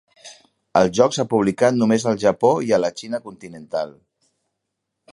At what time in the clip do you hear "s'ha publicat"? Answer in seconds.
1.17-1.77